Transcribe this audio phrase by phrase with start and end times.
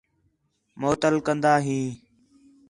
[0.79, 1.87] معطل کندا ہیں